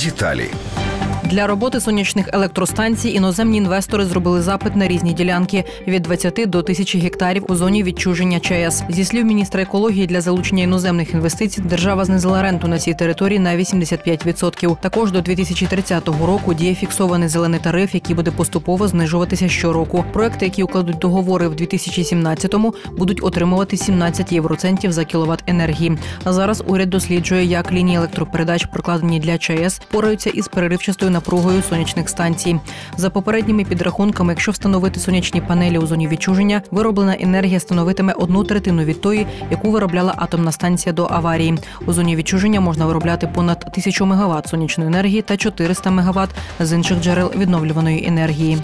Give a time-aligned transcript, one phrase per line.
[0.00, 0.50] Деталі.
[1.30, 6.98] Для роботи сонячних електростанцій іноземні інвестори зробили запит на різні ділянки від 20 до 1000
[6.98, 8.82] гектарів у зоні відчуження ЧАЕС.
[8.88, 13.56] Зі слів міністра екології для залучення іноземних інвестицій держава знизила ренту на цій території на
[13.56, 14.76] 85%.
[14.80, 20.04] Також до 2030 року діє фіксований зелений тариф, який буде поступово знижуватися щороку.
[20.12, 25.98] Проекти, які укладуть договори в 2017-му, будуть отримувати 17 євроцентів за кіловат енергії.
[26.24, 32.08] А зараз уряд досліджує, як лінії електропередач, прокладені для ЧАЕС, пораються із переривчастою напругою сонячних
[32.08, 32.60] станцій.
[32.96, 38.84] За попередніми підрахунками, якщо встановити сонячні панелі у зоні відчуження, вироблена енергія становитиме одну третину
[38.84, 41.58] від тої, яку виробляла атомна станція до аварії.
[41.86, 47.00] У зоні відчуження можна виробляти понад 1000 МВт сонячної енергії та 400 МВт з інших
[47.00, 48.58] джерел відновлюваної енергії.